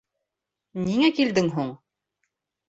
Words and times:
—Ниңә 0.87 1.11
килдең 1.19 1.51
һуң? 1.59 1.71